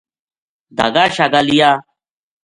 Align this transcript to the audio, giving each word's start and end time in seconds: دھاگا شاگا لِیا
دھاگا 0.77 1.05
شاگا 1.15 1.41
لِیا 1.47 1.71